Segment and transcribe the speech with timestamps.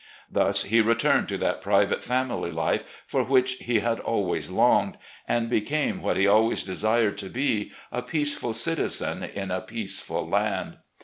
[0.31, 5.47] Thus he returned to that private family life for which he had always longed, and
[5.47, 10.77] became what he always desired to be— a peaceful citizen in a peaceful land.